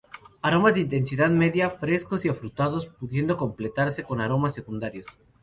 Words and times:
Aromas 0.41 0.73
de 0.73 0.79
intensidad 0.79 1.29
media, 1.29 1.69
frescos 1.69 2.25
y 2.25 2.29
afrutados, 2.29 2.87
pudiendo 2.87 3.37
completarse 3.37 4.03
con 4.03 4.19
aromas 4.19 4.55
secundarios. 4.55 5.05